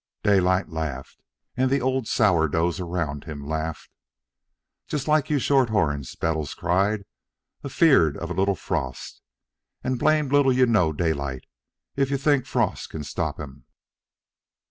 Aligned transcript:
Daylight 0.23 0.69
laughed, 0.69 1.21
and 1.55 1.69
the 1.69 1.79
old 1.79 2.07
sour 2.07 2.47
doughs 2.47 2.79
around 2.79 3.25
him 3.25 3.45
laughed. 3.45 3.91
"Just 4.87 5.07
like 5.07 5.29
you 5.29 5.37
short 5.37 5.69
horns," 5.69 6.15
Bettles 6.15 6.55
cried, 6.55 7.05
"afeard 7.63 8.17
of 8.17 8.31
a 8.31 8.33
little 8.33 8.55
frost. 8.55 9.21
And 9.83 9.99
blamed 9.99 10.31
little 10.33 10.51
you 10.53 10.65
know 10.65 10.91
Daylight, 10.91 11.45
if 11.95 12.09
you 12.09 12.17
think 12.17 12.47
frost 12.47 12.89
kin 12.89 13.03
stop 13.03 13.39
'm." 13.39 13.65